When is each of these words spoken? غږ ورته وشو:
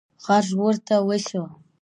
غږ 0.25 0.47
ورته 0.61 0.95
وشو: 1.07 1.43